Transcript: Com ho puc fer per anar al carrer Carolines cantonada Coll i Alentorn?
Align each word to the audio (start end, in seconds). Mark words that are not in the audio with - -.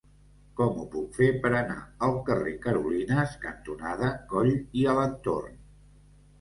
Com 0.59 0.79
ho 0.79 0.85
puc 0.95 1.11
fer 1.21 1.27
per 1.43 1.51
anar 1.57 1.75
al 2.07 2.17
carrer 2.31 2.55
Carolines 2.65 3.37
cantonada 3.47 4.13
Coll 4.35 4.53
i 4.59 4.91
Alentorn? 4.97 5.65